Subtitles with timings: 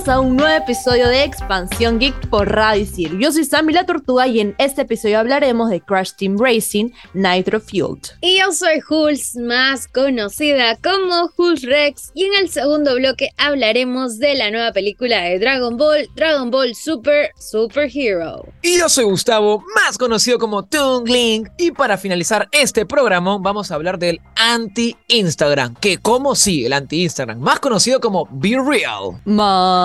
[0.00, 3.18] Bienvenidos a un nuevo episodio de Expansión Geek por Radio Isil.
[3.18, 7.60] Yo soy Sammy la Tortuga y en este episodio hablaremos de Crash Team Racing Nitro
[7.60, 8.12] Fueled.
[8.22, 12.12] Y yo soy Hulz, más conocida como Hulz Rex.
[12.14, 16.74] Y en el segundo bloque hablaremos de la nueva película de Dragon Ball, Dragon Ball
[16.74, 18.46] Super Super Hero.
[18.62, 21.50] Y yo soy Gustavo, más conocido como Tungling.
[21.58, 25.74] Y para finalizar este programa, vamos a hablar del anti-Instagram.
[25.74, 29.20] Que, como sí, el anti-Instagram, más conocido como Be Real.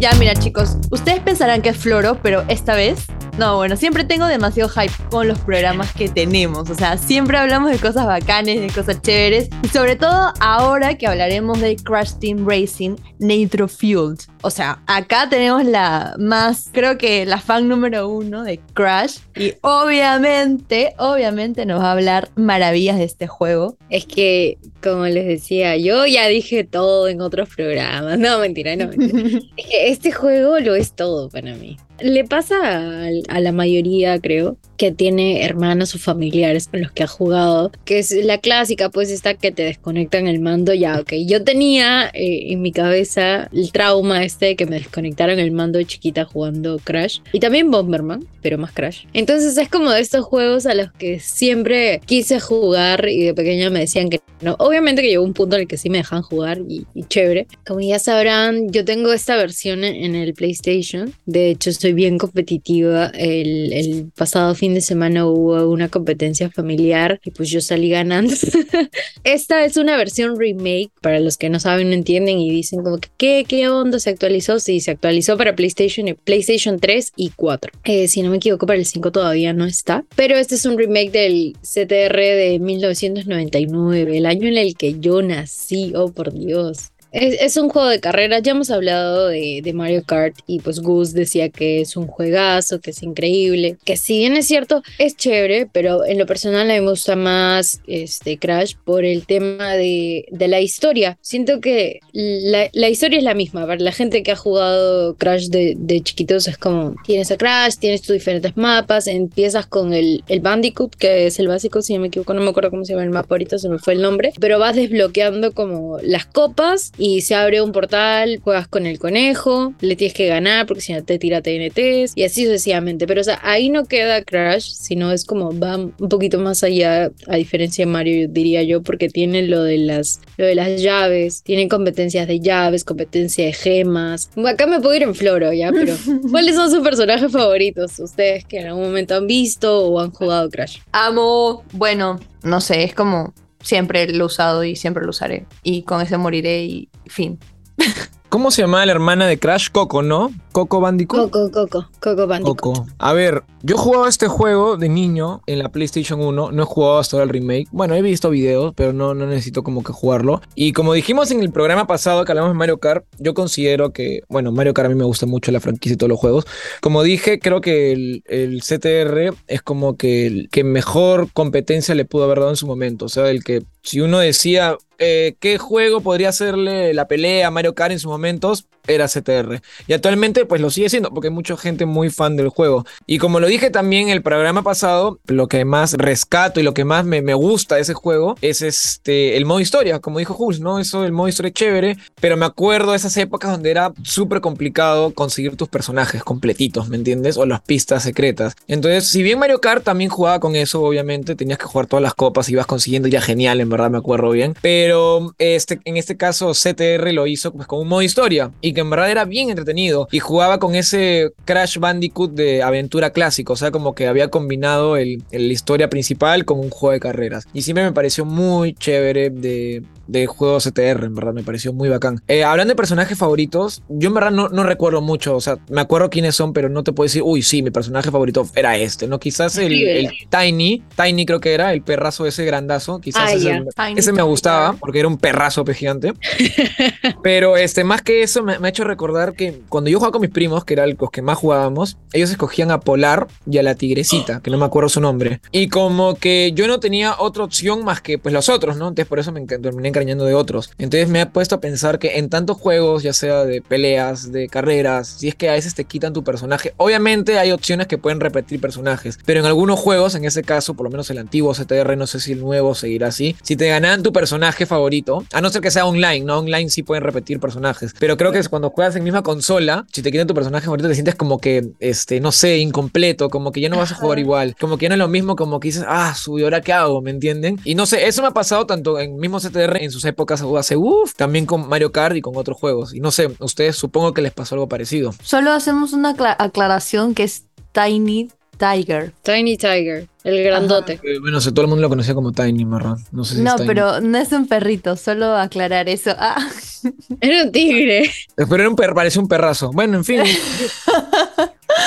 [0.00, 3.06] Ya, mira chicos, ustedes pensarán que es floro, pero esta vez
[3.40, 6.68] no, bueno, siempre tengo demasiado hype con los programas que tenemos.
[6.68, 9.48] O sea, siempre hablamos de cosas bacanes, de cosas chéveres.
[9.62, 14.18] Y sobre todo ahora que hablaremos de Crash Team Racing Nitro Fueled.
[14.42, 19.18] O sea, acá tenemos la más, creo que la fan número uno de Crash.
[19.36, 23.78] Y obviamente, obviamente nos va a hablar maravillas de este juego.
[23.88, 28.18] Es que, como les decía, yo ya dije todo en otros programas.
[28.18, 29.40] No, mentira, no, mentira.
[29.56, 31.76] es que este juego lo es todo para mí.
[32.02, 37.06] Le pasa a, la mayoría, creo, que tiene hermanos o familiares con los que ha
[37.06, 40.72] jugado, que es la clásica, pues esta que te desconectan el mando.
[40.72, 41.12] Ya, ok.
[41.26, 45.78] Yo tenía eh, en mi cabeza el trauma este de que me desconectaron el mando
[45.78, 49.04] de chiquita jugando Crash y también Bomberman, pero más Crash.
[49.12, 53.70] Entonces es como de estos juegos a los que siempre quise jugar y de pequeña
[53.70, 54.56] me decían que no.
[54.58, 57.46] Obviamente que llegó un punto en el que sí me dejan jugar y, y chévere.
[57.66, 61.12] Como ya sabrán, yo tengo esta versión en el PlayStation.
[61.26, 63.06] De hecho, soy bien competitiva.
[63.14, 68.34] El, el, pasado fin de semana hubo una competencia familiar y pues yo salí ganando.
[69.24, 72.98] Esta es una versión remake, para los que no saben, no entienden y dicen como
[72.98, 73.98] que ¿qué, qué onda?
[73.98, 74.60] ¿Se actualizó?
[74.60, 77.72] Sí, se actualizó para PlayStation, PlayStation 3 y 4.
[77.84, 80.04] Eh, si no me equivoco, para el 5 todavía no está.
[80.16, 85.22] Pero este es un remake del CTR de 1999, el año en el que yo
[85.22, 86.90] nací, oh por Dios.
[87.12, 91.12] Es, un juego de carreras, ya hemos hablado de, de, Mario Kart y pues Gus
[91.12, 95.68] decía que es un juegazo, que es increíble, que si bien es cierto, es chévere,
[95.72, 100.26] pero en lo personal a mí me gusta más este Crash por el tema de,
[100.30, 101.18] de la historia.
[101.20, 105.48] Siento que la, la, historia es la misma, para la gente que ha jugado Crash
[105.48, 110.22] de, de, chiquitos es como, tienes a Crash, tienes tus diferentes mapas, empiezas con el,
[110.28, 112.92] el Bandicoot, que es el básico, si no me equivoco, no me acuerdo cómo se
[112.92, 116.92] llama el mapa ahorita, se me fue el nombre, pero vas desbloqueando como las copas
[117.00, 120.92] y se abre un portal, juegas con el conejo, le tienes que ganar porque si
[120.92, 123.06] no te tira TNTs y así sucesivamente.
[123.06, 127.10] Pero o sea, ahí no queda Crash, sino es como va un poquito más allá,
[127.26, 131.42] a diferencia de Mario, diría yo, porque tiene lo de las, lo de las llaves,
[131.42, 134.28] tiene competencias de llaves, competencia de gemas.
[134.44, 135.96] Acá me puedo ir en floro ya, pero
[136.30, 137.98] ¿cuáles son sus personajes favoritos?
[137.98, 140.80] Ustedes que en algún momento han visto o han jugado Crash.
[140.92, 143.32] Amo, bueno, no sé, es como
[143.62, 145.46] siempre lo he usado y siempre lo usaré.
[145.62, 147.38] Y con ese moriré y fin.
[148.30, 149.70] ¿Cómo se llamaba la hermana de Crash?
[149.72, 150.30] Coco, ¿no?
[150.52, 151.32] Coco Bandicoot.
[151.32, 152.60] Coco, Coco, Coco Bandicoot.
[152.60, 152.86] Coco.
[152.98, 156.52] A ver, yo jugaba este juego de niño en la PlayStation 1.
[156.52, 157.66] No he jugado hasta ahora el remake.
[157.72, 160.40] Bueno, he visto videos, pero no, no necesito como que jugarlo.
[160.54, 164.22] Y como dijimos en el programa pasado que hablamos de Mario Kart, yo considero que,
[164.28, 166.46] bueno, Mario Kart a mí me gusta mucho la franquicia y todos los juegos.
[166.80, 172.04] Como dije, creo que el, el CTR es como que el que mejor competencia le
[172.04, 173.06] pudo haber dado en su momento.
[173.06, 177.50] O sea, el que si uno decía eh, qué juego podría hacerle la pelea a
[177.50, 179.60] Mario Kart en sus momentos, era CTR.
[179.86, 182.84] Y actualmente pues lo sigue siendo porque hay mucha gente muy fan del juego.
[183.06, 186.74] Y como lo dije también en el programa pasado, lo que más rescato y lo
[186.74, 190.34] que más me, me gusta de ese juego es este, el modo historia, como dijo
[190.34, 190.78] Jules, ¿no?
[190.78, 194.40] Eso del modo historia es chévere, pero me acuerdo de esas épocas donde era súper
[194.40, 197.36] complicado conseguir tus personajes completitos, ¿me entiendes?
[197.36, 198.54] O las pistas secretas.
[198.66, 202.14] Entonces, si bien Mario Kart también jugaba con eso, obviamente, tenías que jugar todas las
[202.14, 204.54] copas y ibas consiguiendo ya genial, en verdad me acuerdo bien.
[204.60, 208.79] Pero este, en este caso CTR lo hizo pues, con un modo historia y que
[208.80, 213.56] en verdad era bien entretenido y jugaba con ese Crash Bandicoot de aventura clásico, o
[213.56, 217.46] sea, como que había combinado la historia principal con un juego de carreras.
[217.52, 221.88] Y siempre me pareció muy chévere de, de juegos CTR, en verdad, me pareció muy
[221.88, 222.20] bacán.
[222.28, 225.80] Eh, hablando de personajes favoritos, yo en verdad no, no recuerdo mucho, o sea, me
[225.80, 229.06] acuerdo quiénes son, pero no te puedo decir, uy, sí, mi personaje favorito era este,
[229.06, 229.18] ¿no?
[229.20, 233.62] Quizás el, el Tiny, Tiny creo que era, el perrazo ese grandazo, quizás Ah, ese,
[233.96, 236.12] ese me gustaba, porque era un perrazo pe gigante.
[237.22, 240.20] Pero este, más que eso, me, me ha hecho recordar que cuando yo jugaba con
[240.22, 243.74] mis primos, que eran los que más jugábamos, ellos escogían a Polar y a la
[243.74, 245.40] Tigrecita, que no me acuerdo su nombre.
[245.52, 248.88] Y como que yo no tenía otra opción más que pues los otros, ¿no?
[248.88, 250.70] Entonces por eso me enca- terminé encariñando de otros.
[250.78, 254.48] Entonces me ha puesto a pensar que en tantos juegos, ya sea de peleas, de
[254.48, 258.20] carreras, si es que a veces te quitan tu personaje, obviamente hay opciones que pueden
[258.20, 261.96] repetir personajes, pero en algunos juegos, en ese caso, por lo menos el antiguo CTR,
[261.96, 265.50] no sé si el nuevo seguirá así, si te ganan tu personaje favorito, a no
[265.50, 266.38] ser que sea online, ¿no?
[266.38, 270.10] Online sí pueden repetir personajes, pero creo que cuando juegas en misma consola, si te
[270.10, 273.68] quitan tu personaje favorito, te sientes como que, este, no sé, incompleto, como que ya
[273.68, 275.84] no vas a jugar igual, como que ya no es lo mismo, como que dices,
[275.86, 277.02] ah, su, ¿y ahora qué hago?
[277.02, 277.58] ¿Me entienden?
[277.64, 280.76] Y no sé, eso me ha pasado tanto en mismo CTR en sus épocas hace,
[280.76, 282.94] uff, también con Mario Kart y con otros juegos.
[282.94, 285.14] Y no sé, ustedes supongo que les pasó algo parecido.
[285.22, 289.12] Solo hacemos una acla- aclaración que es Tiny Tiger.
[289.22, 291.00] Tiny Tiger, el grandote.
[291.02, 292.98] Eh, bueno, sé, todo el mundo lo conocía como Tiny, marrón.
[293.10, 293.66] No sé si No, es Tiny.
[293.68, 296.10] pero no es un perrito, solo aclarar eso.
[296.18, 296.36] Ah,
[297.20, 298.04] Era un tigre.
[298.04, 299.70] Eh, Pero era un per, parecía un perrazo.
[299.72, 300.20] Bueno, en fin.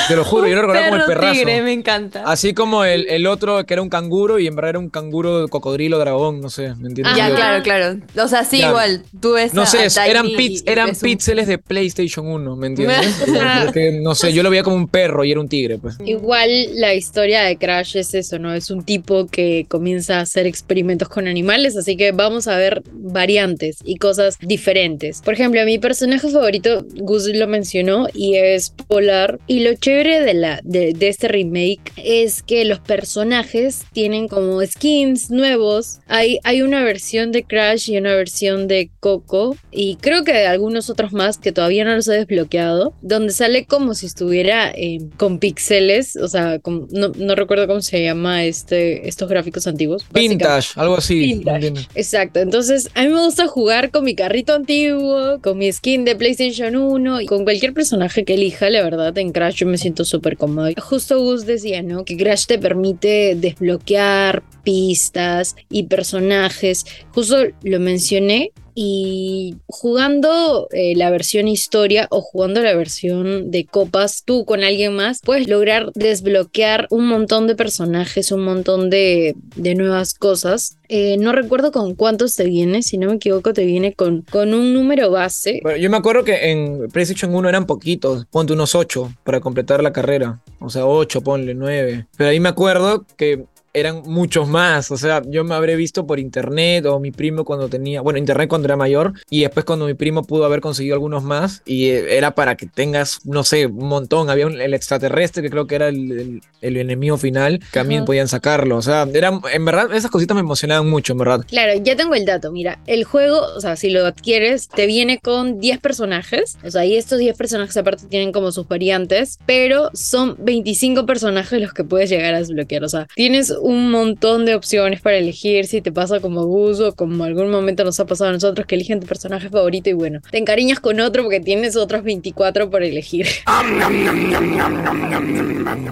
[0.07, 1.33] Te lo juro, yo lo recordaba como el perrazo.
[1.33, 2.23] tigre, me encanta.
[2.25, 5.47] Así como el, el otro que era un canguro y en verdad era un canguro
[5.47, 7.15] cocodrilo dragón, no sé, ¿me entiendes?
[7.15, 7.35] ya, Ajá.
[7.35, 7.99] claro, claro.
[8.23, 8.69] O sea, sí, Ya.
[8.69, 9.03] igual.
[9.21, 10.27] Tú ves No sé, eran,
[10.65, 13.23] eran un- píxeles de PlayStation 1, ¿me entiendes?
[13.65, 15.95] Porque, no sé, yo lo veía como un perro y era un tigre, pues.
[16.05, 18.53] Igual la historia de Crash es eso, ¿no?
[18.53, 22.83] Es un tipo que comienza a hacer experimentos con animales, así que vamos a ver
[22.91, 25.21] variantes y cosas diferentes.
[25.21, 29.39] Por ejemplo, mi personaje favorito, Gus lo mencionó, y es Polar.
[29.47, 34.61] Y lo chévere de, la, de, de este remake es que los personajes tienen como
[34.65, 35.99] skins nuevos.
[36.07, 40.89] Hay, hay una versión de Crash y una versión de Coco, y creo que algunos
[40.89, 45.39] otros más que todavía no los he desbloqueado, donde sale como si estuviera eh, con
[45.39, 50.05] píxeles, o sea, con- no, no recuerdo cómo se llama este, estos gráficos antiguos.
[50.13, 51.19] Vintage, algo así.
[51.19, 51.73] Vintage.
[51.95, 56.15] Exacto, entonces a mí me gusta jugar con mi carrito antiguo, con mi skin de
[56.15, 60.05] PlayStation 1 y con cualquier personaje que elija, la verdad, en Crash yo me siento
[60.05, 60.69] súper cómodo.
[60.81, 62.05] Justo Gus decía, ¿no?
[62.05, 66.85] Que Crash te permite desbloquear pistas y personajes.
[67.13, 74.23] Justo lo mencioné y jugando eh, la versión historia o jugando la versión de copas
[74.25, 79.75] tú con alguien más, puedes lograr desbloquear un montón de personajes, un montón de, de
[79.75, 80.77] nuevas cosas.
[80.89, 84.53] Eh, no recuerdo con cuántos te viene, si no me equivoco, te viene con, con
[84.53, 85.59] un número base.
[85.63, 89.81] Bueno, yo me acuerdo que en PlayStation 1 eran poquitos, ponte unos 8 para completar
[89.81, 90.41] la carrera.
[90.59, 92.07] O sea, 8, ponle 9.
[92.15, 94.91] Pero ahí me acuerdo que eran muchos más.
[94.91, 98.47] O sea, yo me habré visto por internet o mi primo cuando tenía, bueno, internet
[98.49, 102.17] cuando era mayor y después cuando mi primo pudo haber conseguido algunos más y eh,
[102.17, 104.29] era para que tengas, no sé, un montón.
[104.29, 108.05] Había un- el extraterrestre que creo que era el, el- el enemigo final, que también
[108.05, 108.77] podían sacarlo.
[108.77, 111.45] O sea, eran, en verdad, esas cositas me emocionaban mucho, en verdad.
[111.47, 112.51] Claro, ya tengo el dato.
[112.51, 116.57] Mira, el juego, o sea, si lo adquieres, te viene con 10 personajes.
[116.63, 121.61] O sea, y estos 10 personajes aparte tienen como sus variantes, pero son 25 personajes
[121.61, 122.83] los que puedes llegar a desbloquear.
[122.83, 126.93] O sea, tienes un montón de opciones para elegir si te pasa como Gus o
[126.93, 130.19] como algún momento nos ha pasado a nosotros que eligen tu personaje favorito y bueno,
[130.29, 133.25] te encariñas con otro porque tienes otros 24 por elegir.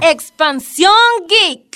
[0.02, 0.92] Expansión
[1.30, 1.71] Geek.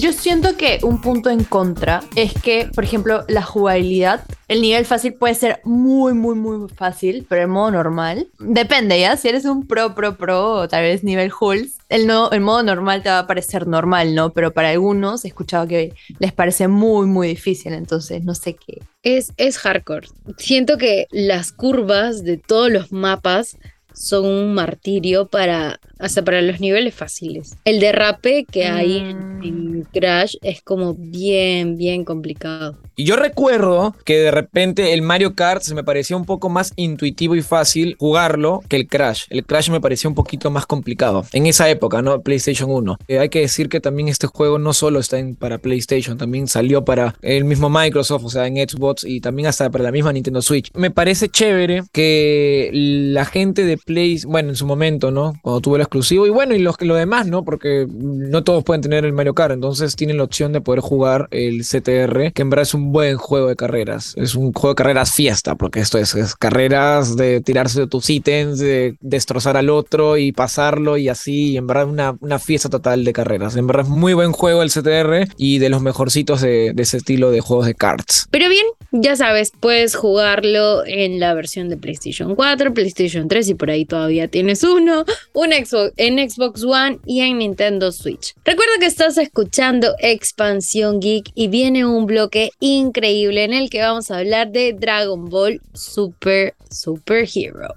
[0.00, 4.84] Yo siento que un punto en contra es que, por ejemplo, la jugabilidad, el nivel
[4.84, 9.16] fácil puede ser muy, muy, muy fácil, pero el modo normal, depende, ¿ya?
[9.16, 12.64] Si eres un pro, pro, pro, o tal vez nivel Hulz, el, no, el modo
[12.64, 14.32] normal te va a parecer normal, ¿no?
[14.32, 18.82] Pero para algunos he escuchado que les parece muy, muy difícil, entonces no sé qué.
[19.04, 20.08] Es, es hardcore.
[20.36, 23.56] Siento que las curvas de todos los mapas
[23.92, 27.56] son un martirio para hasta para los niveles fáciles.
[27.64, 29.44] El derrape que hay en, Mm.
[29.44, 32.76] en Crash es como bien, bien complicado.
[32.94, 36.72] Y yo recuerdo que de repente el Mario Kart se me parecía un poco más
[36.76, 39.24] intuitivo y fácil jugarlo que el Crash.
[39.30, 42.20] El Crash me parecía un poquito más complicado en esa época, ¿no?
[42.20, 42.98] PlayStation 1.
[43.08, 46.46] Eh, hay que decir que también este juego no solo está en, para PlayStation, también
[46.48, 50.12] salió para el mismo Microsoft, o sea, en Xbox y también hasta para la misma
[50.12, 50.70] Nintendo Switch.
[50.74, 55.32] Me parece chévere que la gente de Play, bueno, en su momento, ¿no?
[55.42, 57.44] Cuando tuvo el exclusivo y bueno, y los lo demás, ¿no?
[57.44, 61.28] Porque no todos pueden tener el Mario Kart, entonces tienen la opción de poder jugar
[61.30, 64.14] el CTR, que en verdad es un buen juego de carreras.
[64.16, 68.08] Es un juego de carreras fiesta, porque esto es, es carreras de tirarse de tus
[68.08, 72.70] ítems, de destrozar al otro y pasarlo y así, y en verdad una, una fiesta
[72.70, 73.56] total de carreras.
[73.56, 76.96] En verdad es muy buen juego el CTR y de los mejorcitos de, de ese
[76.96, 78.28] estilo de juegos de karts.
[78.30, 83.54] Pero bien, Ya sabes, puedes jugarlo en la versión de PlayStation 4, PlayStation 3 y
[83.54, 88.34] por ahí todavía tienes uno, un Xbox, en Xbox One y en Nintendo Switch.
[88.44, 94.10] Recuerda que estás escuchando Expansión Geek y viene un bloque increíble en el que vamos
[94.10, 97.74] a hablar de Dragon Ball Super Super Hero.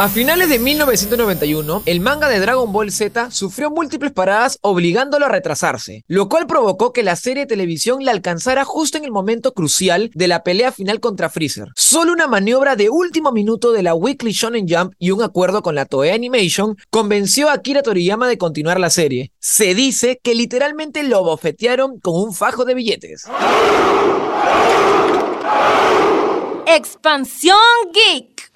[0.02, 0.04] 545.
[0.04, 5.28] A finales de 1991, el manga de Dragon Ball Z sufrió múltiples paradas obligándolo a
[5.28, 9.54] retrasarse, lo cual provocó que la serie de televisión la alcanzara justo en el momento
[9.54, 11.68] crucial de la pelea final contra Freezer.
[11.76, 15.76] Solo una maniobra de último minuto de la Weekly Shonen Jump y un acuerdo con
[15.76, 19.30] la Toei Animation convenció a Akira Toriyama de continuar la serie.
[19.38, 23.26] Se dice que literalmente lo bofetearon con un fajo de billetes.
[26.66, 27.56] Expansión
[27.92, 28.50] Geek.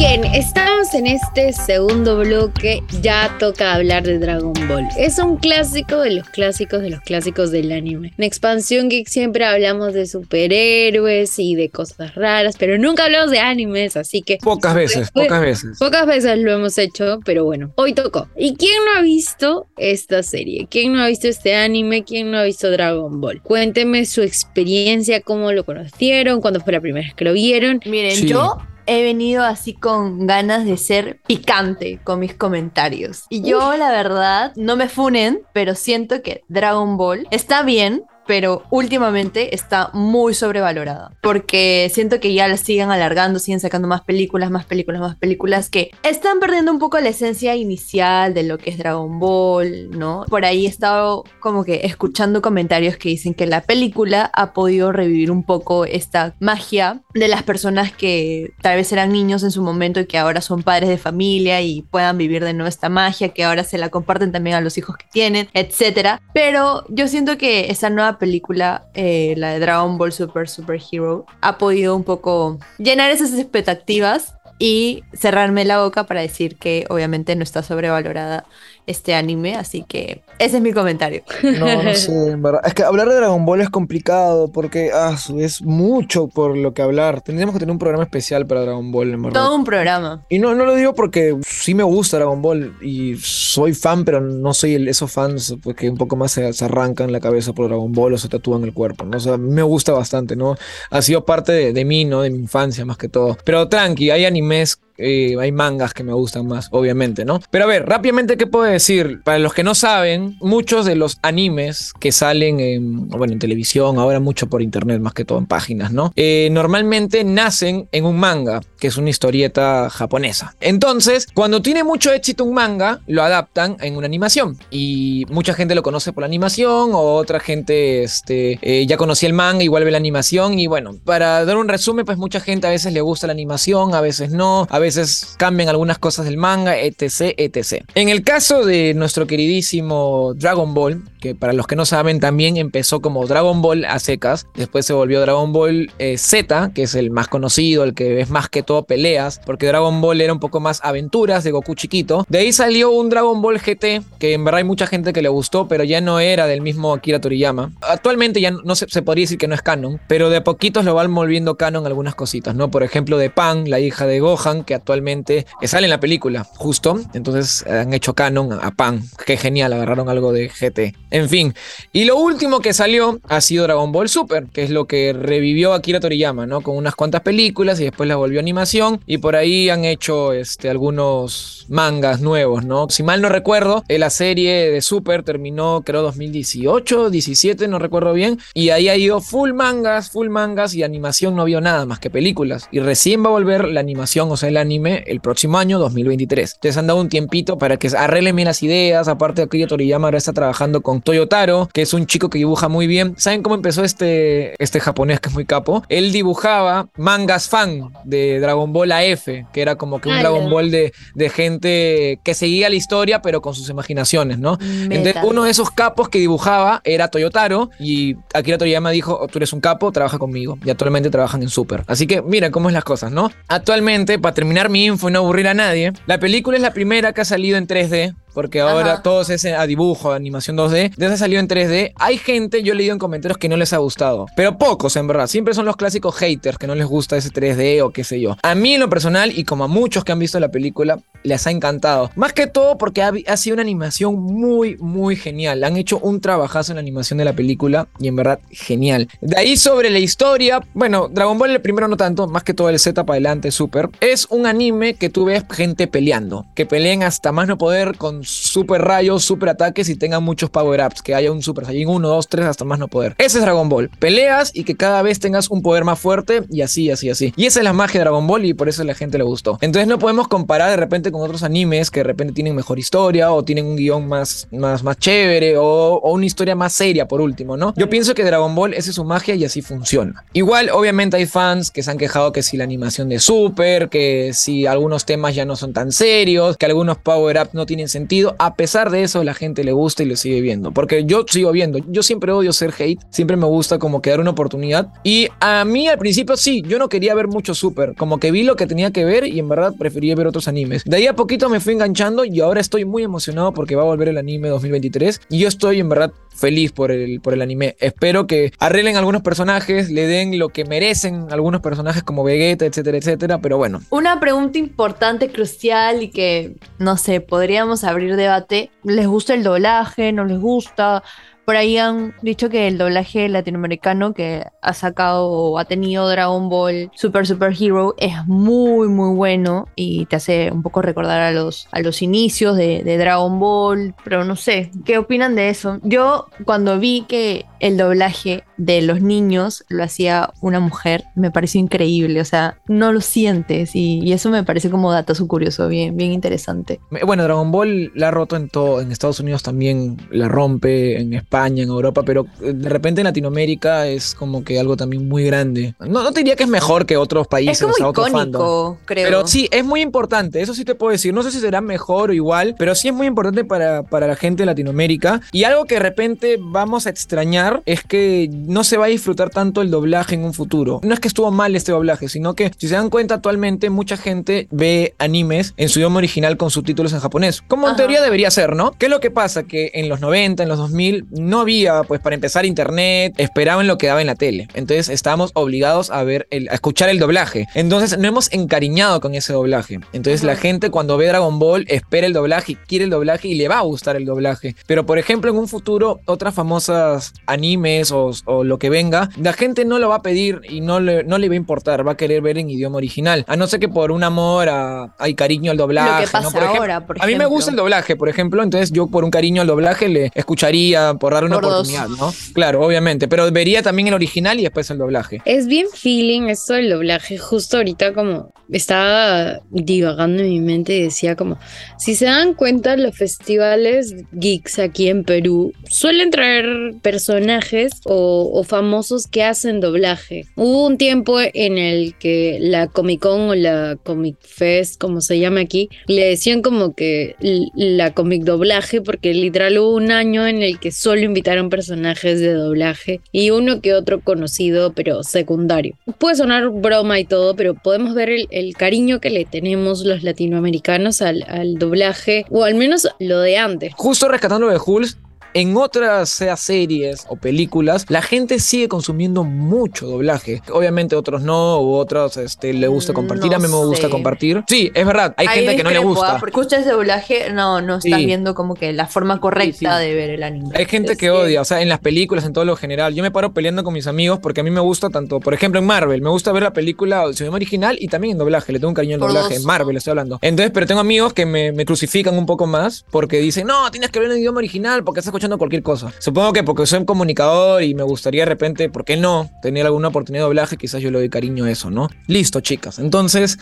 [0.00, 2.82] Bien, estamos en este segundo bloque.
[3.02, 4.88] Ya toca hablar de Dragon Ball.
[4.98, 8.14] Es un clásico de los clásicos de los clásicos del anime.
[8.16, 13.40] En Expansión Geek siempre hablamos de superhéroes y de cosas raras, pero nunca hablamos de
[13.40, 14.38] animes, así que.
[14.38, 15.78] Pocas veces, Fue- pocas veces.
[15.78, 18.26] Pocas veces lo hemos hecho, pero bueno, hoy tocó.
[18.38, 20.66] ¿Y quién no ha visto esta serie?
[20.70, 22.04] ¿Quién no ha visto este anime?
[22.04, 23.42] ¿Quién no ha visto Dragon Ball?
[23.42, 27.80] Cuénteme su experiencia, cómo lo conocieron, cuándo fue la primera vez que lo vieron.
[27.84, 28.26] Miren, Sí.
[28.28, 28.56] yo
[28.90, 33.24] he venido así con ganas de ser picante con mis comentarios.
[33.28, 38.02] Y yo, la verdad, no me funen, pero siento que Dragon Ball está bien.
[38.30, 41.10] Pero últimamente está muy sobrevalorada.
[41.20, 45.68] Porque siento que ya la siguen alargando, siguen sacando más películas, más películas, más películas.
[45.68, 50.26] Que están perdiendo un poco la esencia inicial de lo que es Dragon Ball, ¿no?
[50.28, 54.92] Por ahí he estado como que escuchando comentarios que dicen que la película ha podido
[54.92, 59.60] revivir un poco esta magia de las personas que tal vez eran niños en su
[59.60, 63.30] momento y que ahora son padres de familia y puedan vivir de nuevo esta magia,
[63.30, 66.22] que ahora se la comparten también a los hijos que tienen, etcétera.
[66.32, 71.26] Pero yo siento que esa nueva película, eh, la de Dragon Ball Super Super Hero,
[71.40, 77.34] ha podido un poco llenar esas expectativas y cerrarme la boca para decir que obviamente
[77.34, 78.44] no está sobrevalorada
[78.86, 81.22] este anime, así que ese es mi comentario.
[81.42, 82.62] No, no sé, en verdad.
[82.64, 86.82] Es que hablar de Dragon Ball es complicado porque ah, es mucho por lo que
[86.82, 87.20] hablar.
[87.20, 89.42] Tendríamos que tener un programa especial para Dragon Ball, en verdad.
[89.42, 90.24] Todo un programa.
[90.28, 94.20] Y no, no lo digo porque sí me gusta Dragon Ball y soy fan, pero
[94.20, 97.52] no soy el, esos fans pues, que un poco más se, se arrancan la cabeza
[97.52, 99.16] por Dragon Ball o se tatúan el cuerpo, ¿no?
[99.16, 100.56] O sea, me gusta bastante, ¿no?
[100.90, 102.22] Ha sido parte de, de mí, ¿no?
[102.22, 103.36] De mi infancia más que todo.
[103.44, 107.40] Pero tranqui, hay animes hay mangas que me gustan más, obviamente, ¿no?
[107.50, 109.20] Pero a ver, rápidamente, ¿qué puedo decir?
[109.24, 113.98] Para los que no saben, muchos de los animes que salen en, bueno, en televisión,
[113.98, 116.12] ahora mucho por internet, más que todo en páginas, ¿no?
[116.16, 120.54] Eh, normalmente nacen en un manga, que es una historieta japonesa.
[120.60, 124.58] Entonces, cuando tiene mucho éxito un manga, lo adaptan en una animación.
[124.70, 129.28] Y mucha gente lo conoce por la animación, o otra gente este, eh, ya conocía
[129.28, 130.58] el manga, igual ve la animación.
[130.58, 133.94] Y bueno, para dar un resumen, pues mucha gente a veces le gusta la animación,
[133.94, 137.84] a veces no, a veces cambian algunas cosas del manga, etc, etc.
[137.94, 142.56] En el caso de nuestro queridísimo Dragon Ball, que para los que no saben también
[142.56, 146.94] empezó como Dragon Ball a secas, después se volvió Dragon Ball eh, Z, que es
[146.94, 150.40] el más conocido, el que es más que todo peleas, porque Dragon Ball era un
[150.40, 152.24] poco más aventuras de Goku chiquito.
[152.28, 155.28] De ahí salió un Dragon Ball GT, que en verdad hay mucha gente que le
[155.28, 157.72] gustó, pero ya no era del mismo Akira Toriyama.
[157.82, 160.94] Actualmente ya no se, podría decir que no es canon, pero de a poquitos lo
[160.94, 162.70] van volviendo canon algunas cositas, ¿no?
[162.70, 167.00] Por ejemplo, de Pan, la hija de Gohan, que sale en la película, justo.
[167.14, 169.02] Entonces han hecho canon a Pan.
[169.26, 170.94] Qué genial, agarraron algo de GT.
[171.10, 171.54] En fin.
[171.92, 175.72] Y lo último que salió ha sido Dragon Ball Super, que es lo que revivió
[175.72, 176.60] Akira Toriyama, ¿no?
[176.60, 179.00] Con unas cuantas películas y después la volvió animación.
[179.06, 182.88] Y por ahí han hecho este, algunos mangas nuevos, ¿no?
[182.90, 188.12] Si mal no recuerdo, eh, la serie de Super terminó, creo, 2018, 17, no recuerdo
[188.12, 188.38] bien.
[188.54, 192.10] Y ahí ha ido full mangas, full mangas y animación no vio nada más que
[192.10, 192.68] películas.
[192.72, 196.54] Y recién va a volver la animación, o sea, anime, el próximo año, 2023.
[196.54, 199.08] Entonces han dado un tiempito para que arreglen bien las ideas.
[199.08, 202.86] Aparte, Akira Toriyama ahora está trabajando con Toyotaro, que es un chico que dibuja muy
[202.86, 203.14] bien.
[203.16, 205.82] ¿Saben cómo empezó este, este japonés que es muy capo?
[205.88, 210.28] Él dibujaba mangas fan de Dragon Ball AF, que era como que un Ala.
[210.28, 214.58] Dragon Ball de, de gente que seguía la historia, pero con sus imaginaciones, ¿no?
[214.60, 219.38] Entonces, uno de esos capos que dibujaba era Toyotaro y Akira Toriyama dijo, "Oh, tú
[219.38, 220.58] eres un capo, trabaja conmigo.
[220.64, 221.84] Y actualmente trabajan en Super.
[221.86, 223.30] Así que mira cómo es las cosas, ¿no?
[223.48, 227.12] Actualmente, para terminar mi info y no aburrir a nadie, la película es la primera
[227.12, 229.02] que ha salido en 3D porque ahora Ajá.
[229.02, 230.94] todo es a dibujo, animación 2D.
[230.96, 231.92] De ese salió en 3D.
[231.96, 235.06] Hay gente, yo he leído en comentarios que no les ha gustado, pero pocos en
[235.06, 235.26] verdad.
[235.26, 238.36] Siempre son los clásicos haters que no les gusta ese 3D o qué sé yo.
[238.42, 241.46] A mí en lo personal y como a muchos que han visto la película, les
[241.46, 242.10] ha encantado.
[242.16, 245.64] Más que todo porque ha, ha sido una animación muy, muy genial.
[245.64, 249.08] Han hecho un trabajazo en la animación de la película y en verdad genial.
[249.20, 252.68] De ahí sobre la historia, bueno, Dragon Ball el primero no tanto, más que todo
[252.68, 253.88] el Z para adelante, super.
[254.00, 258.19] Es un anime que tú ves gente peleando, que peleen hasta más no poder con
[258.24, 262.28] super rayos, super ataques y tengan muchos power-ups, que haya un Super Saiyan 1, 2,
[262.28, 263.14] 3 hasta más no poder.
[263.18, 263.90] Ese es Dragon Ball.
[263.98, 267.32] Peleas y que cada vez tengas un poder más fuerte y así, así, así.
[267.36, 269.58] Y esa es la magia de Dragon Ball y por eso la gente le gustó.
[269.60, 273.32] Entonces no podemos comparar de repente con otros animes que de repente tienen mejor historia
[273.32, 277.20] o tienen un guion más, más, más chévere o, o una historia más seria por
[277.20, 277.74] último, ¿no?
[277.76, 280.24] Yo pienso que Dragon Ball esa es su magia y así funciona.
[280.32, 284.32] Igual, obviamente hay fans que se han quejado que si la animación de Super, que
[284.34, 288.09] si algunos temas ya no son tan serios, que algunos power-ups no tienen sentido.
[288.38, 290.72] A pesar de eso, la gente le gusta y lo sigue viendo.
[290.72, 291.78] Porque yo sigo viendo.
[291.88, 293.00] Yo siempre odio ser hate.
[293.10, 294.88] Siempre me gusta como que dar una oportunidad.
[295.04, 297.94] Y a mí al principio sí, yo no quería ver mucho Super.
[297.96, 300.84] Como que vi lo que tenía que ver y en verdad prefería ver otros animes.
[300.84, 303.86] De ahí a poquito me fui enganchando y ahora estoy muy emocionado porque va a
[303.86, 305.20] volver el anime 2023.
[305.28, 307.76] Y yo estoy en verdad feliz por el, por el anime.
[307.80, 312.98] Espero que arreglen algunos personajes, le den lo que merecen algunos personajes como Vegeta, etcétera,
[312.98, 313.38] etcétera.
[313.40, 318.70] Pero bueno, Una pregunta importante, crucial y que, no sé, podríamos abrir debate.
[318.84, 320.12] ¿Les gusta el doblaje?
[320.12, 321.02] ¿No les gusta?
[321.44, 326.48] Por ahí han dicho que el doblaje latinoamericano que ha sacado o ha tenido Dragon
[326.48, 331.32] Ball Super Super Hero es muy muy bueno y te hace un poco recordar a
[331.32, 335.80] los, a los inicios de, de Dragon Ball, pero no sé, ¿qué opinan de eso?
[335.82, 341.60] Yo cuando vi que el doblaje de los niños lo hacía una mujer, me pareció
[341.60, 345.96] increíble, o sea, no lo sientes y, y eso me parece como datazo curioso, bien,
[345.96, 346.80] bien interesante.
[347.04, 348.80] Bueno, Dragon Ball la ha roto en todo.
[348.80, 353.06] En Estados Unidos también la rompe, en España, en Europa, pero eh, de repente en
[353.06, 355.74] Latinoamérica es como que algo también muy grande.
[355.80, 358.10] No, no te diría que es mejor que otros países Es como o sea, otros
[358.10, 358.42] fandom.
[358.42, 359.04] icónico, creo.
[359.06, 361.12] Pero sí, es muy importante, eso sí te puedo decir.
[361.14, 364.16] No sé si será mejor o igual, pero sí es muy importante para, para la
[364.16, 365.20] gente de Latinoamérica.
[365.32, 369.30] Y algo que de repente vamos a extrañar es que no se va a disfrutar
[369.30, 370.80] tanto el doblaje en un futuro.
[370.82, 373.96] No es que estuvo mal este doblaje, sino que si se dan cuenta actualmente mucha
[373.96, 377.42] gente ve animes en su idioma original con subtítulos en japonés.
[377.46, 377.76] Como en Ajá.
[377.76, 378.72] teoría debería ser, ¿no?
[378.72, 379.44] ¿Qué es lo que pasa?
[379.44, 383.78] Que en los 90, en los 2000, no había, pues para empezar, internet, esperaban lo
[383.78, 384.48] que daba en la tele.
[384.54, 387.46] Entonces estábamos obligados a ver, el, a escuchar el doblaje.
[387.54, 389.80] Entonces nos hemos encariñado con ese doblaje.
[389.92, 393.34] Entonces la gente cuando ve Dragon Ball espera el doblaje, y quiere el doblaje y
[393.34, 394.54] le va a gustar el doblaje.
[394.66, 399.32] Pero por ejemplo, en un futuro, otras famosas animes o, o lo que venga, la
[399.32, 401.92] gente no lo va a pedir y no le, no le va a importar, va
[401.92, 403.24] a querer ver en idioma original.
[403.26, 405.90] A no ser que por un amor a, hay cariño al doblaje.
[406.02, 406.30] Lo que pasa ¿no?
[406.30, 409.10] Por ejemplo, ahora, a mí me gusta el doblaje, por ejemplo, entonces yo por un
[409.10, 411.52] cariño al doblaje le escucharía por dar una Por dos.
[411.68, 412.12] oportunidad, ¿no?
[412.34, 415.22] Claro, obviamente, pero vería también el original y después el doblaje.
[415.24, 417.18] Es bien feeling esto del doblaje.
[417.18, 421.38] Justo ahorita como estaba divagando en mi mente y decía como,
[421.78, 428.44] si se dan cuenta, los festivales geeks aquí en Perú suelen traer personajes o, o
[428.44, 430.26] famosos que hacen doblaje.
[430.36, 435.18] Hubo un tiempo en el que la Comic Con o la Comic Fest, como se
[435.18, 437.16] llama aquí, le decían como que
[437.54, 442.32] la Comic Doblaje, porque literal hubo un año en el que solo invitaron personajes de
[442.32, 445.74] doblaje y uno que otro conocido, pero secundario.
[445.98, 450.02] Puede sonar broma y todo, pero podemos ver el, el cariño que le tenemos los
[450.02, 451.24] latinoamericanos al,
[451.58, 453.72] doblaje, o al menos lo de antes.
[453.76, 454.96] Justo rescatando de Hulz,
[455.34, 460.42] en otras sea series o películas, la gente sigue consumiendo mucho doblaje.
[460.52, 463.30] Obviamente otros no, u otros este, le gusta compartir.
[463.30, 463.90] no a mí me gusta sé.
[463.90, 464.42] compartir.
[464.48, 466.06] Sí, es verdad, hay gente que no le discrepo, ¿ah?
[466.12, 466.18] gusta.
[466.20, 468.06] Porque escuchas ese doblaje, no, no estás Sí.
[468.06, 469.88] viendo como que la forma correcta Sí, sí.
[469.88, 470.50] de ver el anime.
[470.54, 472.94] Hay gente que odia, o sea, en las películas, en todo lo general.
[472.94, 475.58] Yo me paro peleando con mis amigos porque a mí me gusta tanto, por ejemplo,
[475.60, 478.52] en Marvel, me gusta ver la película en su idioma original y también en doblaje.
[478.52, 479.36] Le tengo un cariño al doblaje.
[479.36, 480.18] En Marvel estoy hablando.
[480.22, 483.90] Entonces, pero tengo amigos que me, me crucifican un poco más porque dicen, no, tienes
[483.90, 485.92] que ver en idioma original porque estás escuchando cualquier cosa.
[485.98, 489.30] Supongo que porque soy un comunicador y me gustaría de repente, ¿por qué no?
[489.42, 491.88] Tener alguna oportunidad de doblaje, quizás yo le doy cariño a eso, ¿no?
[492.06, 492.78] Listo, chicas.
[492.78, 493.38] Entonces.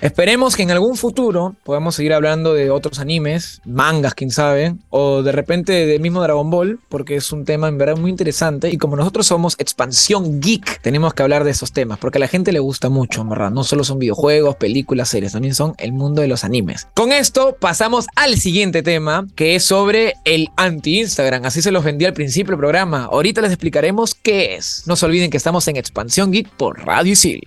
[0.00, 5.22] Esperemos que en algún futuro podamos seguir hablando de otros animes, mangas, quién sabe, o
[5.24, 8.70] de repente del mismo Dragon Ball, porque es un tema en verdad muy interesante.
[8.70, 12.28] Y como nosotros somos expansión geek, tenemos que hablar de esos temas, porque a la
[12.28, 13.50] gente le gusta mucho, en verdad.
[13.50, 16.86] No solo son videojuegos, películas, series, también son el mundo de los animes.
[16.94, 21.44] Con esto pasamos al siguiente tema, que es sobre el anti-Instagram.
[21.44, 23.04] Así se los vendí al principio del programa.
[23.06, 24.84] Ahorita les explicaremos qué es.
[24.86, 27.42] No se olviden que estamos en Expansión Geek por Radio Isil.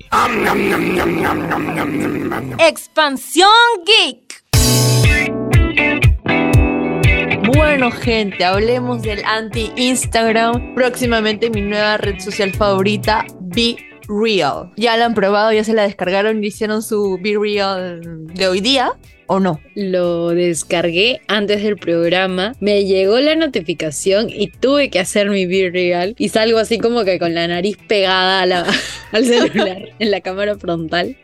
[2.60, 3.50] Expansión
[3.86, 4.42] Geek.
[7.56, 10.74] Bueno, gente, hablemos del anti-Instagram.
[10.76, 13.76] Próximamente mi nueva red social favorita, Be
[14.08, 14.72] Real.
[14.78, 18.00] Ya la han probado, ya se la descargaron y hicieron su Be Real
[18.34, 18.94] de hoy día.
[19.28, 19.62] ¿O no?
[19.76, 25.70] Lo descargué antes del programa, me llegó la notificación y tuve que hacer mi Be
[25.72, 28.66] Real y salgo así como que con la nariz pegada a la-
[29.14, 31.16] al celular en la cámara frontal.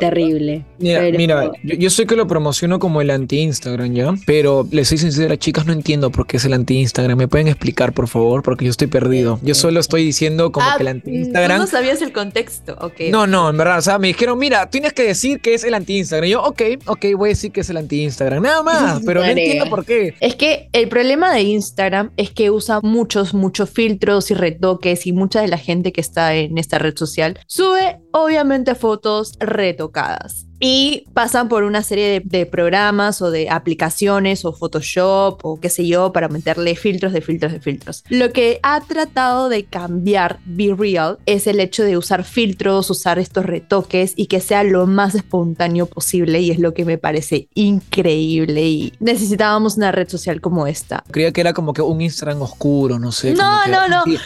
[0.00, 0.64] Terrible.
[0.78, 4.14] Mira, Pero- mira yo, yo sé que lo promociono como el anti-Instagram, ¿ya?
[4.26, 7.18] Pero les soy sincera, chicas, no entiendo por qué es el anti-Instagram.
[7.18, 8.42] ¿Me pueden explicar, por favor?
[8.42, 9.38] Porque yo estoy perdido.
[9.42, 11.58] Yo solo estoy diciendo como Ah, que el ¿tú anti-Instagram...
[11.58, 12.76] no sabías el contexto?
[12.80, 13.00] Ok.
[13.10, 15.74] No, no, en verdad, o sea, me dijeron, mira, tienes que decir que es el
[15.74, 16.28] anti-Instagram.
[16.28, 18.42] Y yo, ok, ok, voy a decir que es el anti-Instagram.
[18.42, 20.14] Nada más, pero no entiendo por qué.
[20.20, 25.12] Es que el problema de Instagram es que usa muchos, muchos filtros y retoques y
[25.12, 30.47] mucha de la gente que está en esta red social sube obviamente fotos retocadas.
[30.60, 35.68] Y pasan por una serie de, de programas o de aplicaciones o Photoshop o qué
[35.68, 38.04] sé yo para meterle filtros de filtros de filtros.
[38.08, 43.18] Lo que ha tratado de cambiar Be Real es el hecho de usar filtros, usar
[43.18, 47.48] estos retoques y que sea lo más espontáneo posible y es lo que me parece
[47.54, 51.04] increíble y necesitábamos una red social como esta.
[51.10, 53.32] Creía que era como que un Instagram oscuro, no sé.
[53.34, 54.04] No, que- no, no.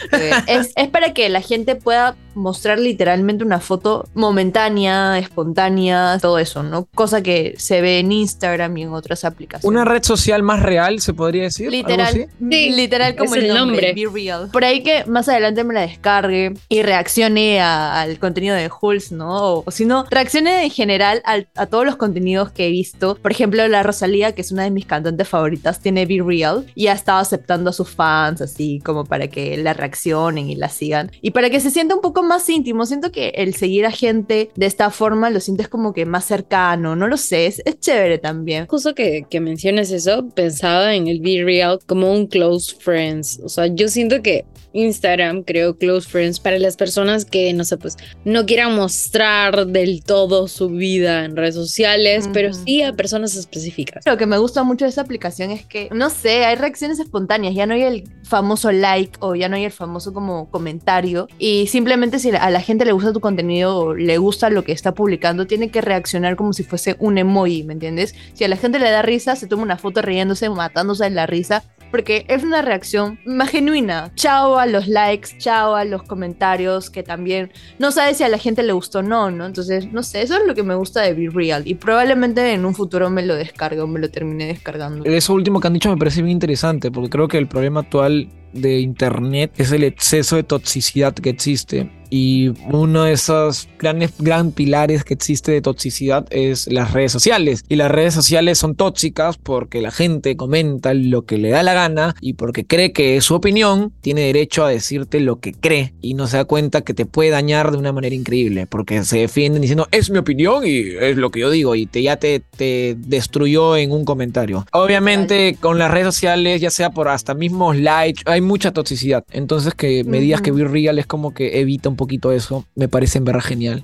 [0.47, 6.63] Es, es para que la gente pueda mostrar literalmente una foto momentánea, espontánea, todo eso,
[6.63, 6.87] ¿no?
[6.95, 9.65] Cosa que se ve en Instagram y en otras aplicaciones.
[9.65, 11.67] Una red social más real, se podría decir.
[11.67, 12.13] ¿Algo Literal?
[12.39, 13.93] Sí, literal como es el el nombre, nombre.
[13.93, 14.49] Be Real.
[14.51, 19.11] Por ahí que más adelante me la descargue y reaccione a- al contenido de Hulz,
[19.11, 19.35] ¿no?
[19.55, 23.15] O, o si no, reaccione en general al- a todos los contenidos que he visto.
[23.15, 26.87] Por ejemplo, la Rosalía, que es una de mis cantantes favoritas, tiene Be Real y
[26.87, 31.11] ha estado aceptando a sus fans, así como para que la reaccionen y la sigan.
[31.21, 32.85] Y para que se sienta un poco más íntimo.
[32.85, 36.95] Siento que el seguir a gente de esta forma lo sientes como que más cercano,
[36.95, 38.67] no lo sé, es, es chévere también.
[38.67, 43.41] Justo que, que menciones eso, pensaba en el Be Real como un close friends.
[43.43, 47.77] O sea, yo siento que Instagram creó close friends para las personas que, no sé,
[47.77, 52.63] pues no quieran mostrar del todo su vida en redes sociales, pero Ujú.
[52.65, 54.05] sí a personas específicas.
[54.05, 57.55] Lo que me gusta mucho de esta aplicación es que, no sé, hay reacciones espontáneas,
[57.55, 61.67] ya no hay el famoso like o ya no hay el famoso como comentario y
[61.67, 64.93] simplemente si a la gente le gusta tu contenido o le gusta lo que está
[64.93, 66.02] publicando, tiene que reaccionar
[66.35, 68.15] como si fuese un emoji, ¿me entiendes?
[68.33, 71.25] Si a la gente le da risa, se toma una foto riéndose, matándose de la
[71.25, 74.11] risa, porque es una reacción más genuina.
[74.15, 78.39] Chao a los likes, chao a los comentarios, que también no sabes si a la
[78.39, 79.45] gente le gustó o no, ¿no?
[79.45, 82.65] Entonces, no sé, eso es lo que me gusta de Be Real y probablemente en
[82.65, 85.05] un futuro me lo descargue o me lo termine descargando.
[85.05, 88.27] Eso último que han dicho me parece bien interesante, porque creo que el problema actual
[88.53, 91.89] de Internet es el exceso de toxicidad que existe.
[92.15, 97.65] Y uno de esos grandes gran pilares que existe de toxicidad es las redes sociales.
[97.69, 101.73] Y las redes sociales son tóxicas porque la gente comenta lo que le da la
[101.73, 105.95] gana y porque cree que es su opinión, tiene derecho a decirte lo que cree
[106.01, 109.17] y no se da cuenta que te puede dañar de una manera increíble porque se
[109.17, 112.41] defienden diciendo es mi opinión y es lo que yo digo y te, ya te,
[112.41, 114.67] te destruyó en un comentario.
[114.71, 119.25] Obviamente con las redes sociales, ya sea por hasta mismos likes, hay mucha toxicidad.
[119.31, 120.51] Entonces que me digas que.
[120.51, 123.83] Be Real es como que evita un poquito eso, me parece en verdad genial.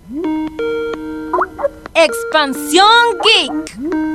[1.95, 2.85] Expansión
[3.23, 4.09] Geek.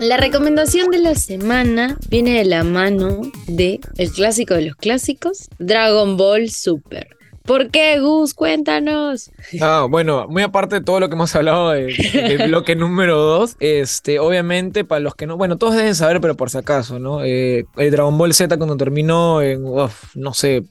[0.00, 5.48] La recomendación de la semana viene de la mano de el clásico de los clásicos,
[5.58, 7.13] Dragon Ball Super.
[7.46, 8.32] ¿Por qué, Gus?
[8.32, 9.30] Cuéntanos.
[9.60, 13.56] Ah, bueno, muy aparte de todo lo que hemos hablado de- del bloque número 2,
[13.60, 17.22] este, obviamente, para los que no, bueno, todos deben saber, pero por si acaso, ¿no?
[17.22, 20.64] Eh, el Dragon Ball Z cuando terminó en, uf, no sé,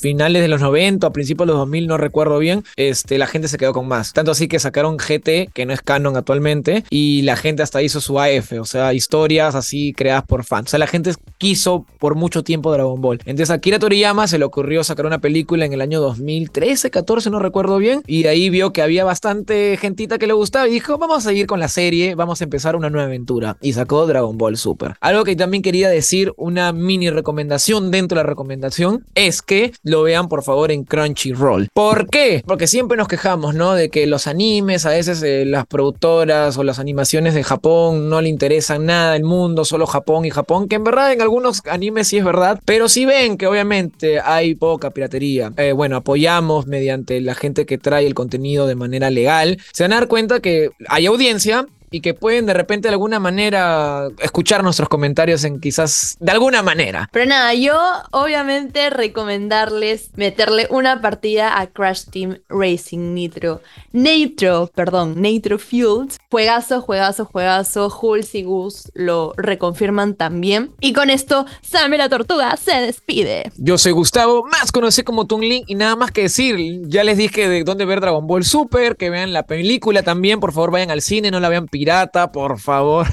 [0.00, 3.46] finales de los 90, a principios de los 2000, no recuerdo bien, este, la gente
[3.46, 4.12] se quedó con más.
[4.12, 8.00] Tanto así que sacaron GT, que no es canon actualmente, y la gente hasta hizo
[8.00, 10.66] su AF, o sea, historias así creadas por fans.
[10.66, 13.20] O sea, la gente quiso por mucho tiempo Dragon Ball.
[13.26, 17.30] Entonces a Akira Toriyama se le ocurrió sacar una película en el año 2013, 14,
[17.30, 20.98] no recuerdo bien, y ahí vio que había bastante gentita que le gustaba y dijo,
[20.98, 23.56] vamos a seguir con la serie, vamos a empezar una nueva aventura.
[23.60, 24.94] Y sacó Dragon Ball Super.
[25.00, 30.02] Algo que también quería decir, una mini recomendación dentro de la recomendación, es que lo
[30.02, 31.68] vean por favor en Crunchyroll.
[31.72, 32.42] ¿Por qué?
[32.46, 33.74] Porque siempre nos quejamos, ¿no?
[33.74, 38.20] De que los animes, a veces eh, las productoras o las animaciones de Japón no
[38.20, 42.08] le interesan nada el mundo, solo Japón y Japón, que en verdad en algunos animes
[42.08, 47.20] sí es verdad, pero si ven que obviamente hay poca piratería, eh, bueno, apoyamos mediante
[47.20, 50.70] la gente que trae el contenido de manera legal, se van a dar cuenta que
[50.88, 56.16] hay audiencia y que pueden de repente de alguna manera escuchar nuestros comentarios en quizás
[56.20, 57.08] de alguna manera.
[57.12, 57.78] Pero nada, yo
[58.12, 63.60] obviamente recomendarles meterle una partida a Crash Team Racing Nitro.
[63.92, 66.12] Nitro, perdón, Nitro Fueled.
[66.30, 67.90] Juegazo, juegazo, juegazo.
[68.00, 70.72] Hulz y Gus lo reconfirman también.
[70.80, 73.50] Y con esto, Sammy la Tortuga se despide.
[73.56, 77.16] Yo soy Gustavo, más conocido como Toon Link, y nada más que decir, ya les
[77.16, 80.90] dije de dónde ver Dragon Ball Super, que vean la película también, por favor vayan
[80.90, 83.06] al cine, no la vean pirata, por favor.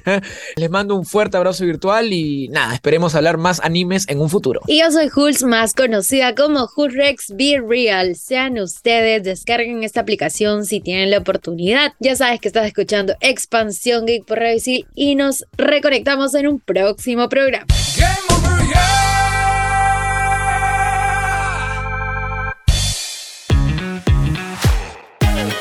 [0.56, 4.62] les mando un fuerte abrazo virtual y nada, esperemos hablar más animes en un futuro.
[4.66, 8.16] Y yo soy Hulz, más conocida como Hulrex Be Real.
[8.16, 11.92] Sean ustedes, descarguen esta aplicación si tienen la oportunidad.
[12.00, 16.60] Ya sabes que estás escuchando Expansión Geek por Radio Isil y nos reconectamos en un
[16.60, 17.66] próximo programa.